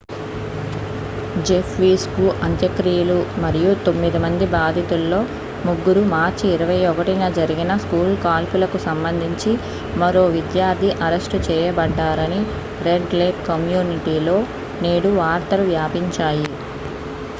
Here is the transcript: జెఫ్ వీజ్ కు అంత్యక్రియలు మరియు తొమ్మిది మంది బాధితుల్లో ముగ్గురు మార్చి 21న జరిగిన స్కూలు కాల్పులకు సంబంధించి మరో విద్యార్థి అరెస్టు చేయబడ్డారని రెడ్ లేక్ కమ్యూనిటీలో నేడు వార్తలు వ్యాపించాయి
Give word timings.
జెఫ్ 1.47 1.73
వీజ్ 1.79 2.05
కు 2.13 2.23
అంత్యక్రియలు 2.45 3.17
మరియు 3.43 3.71
తొమ్మిది 3.83 4.19
మంది 4.23 4.45
బాధితుల్లో 4.53 5.19
ముగ్గురు 5.65 6.01
మార్చి 6.13 6.47
21న 6.53 7.27
జరిగిన 7.37 7.75
స్కూలు 7.83 8.15
కాల్పులకు 8.23 8.79
సంబంధించి 8.87 9.51
మరో 10.01 10.23
విద్యార్థి 10.37 10.89
అరెస్టు 11.07 11.39
చేయబడ్డారని 11.47 12.41
రెడ్ 12.87 13.13
లేక్ 13.21 13.41
కమ్యూనిటీలో 13.49 14.37
నేడు 14.81 15.11
వార్తలు 15.21 15.65
వ్యాపించాయి 15.71 16.49